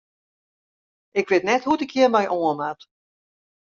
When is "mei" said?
2.13-2.27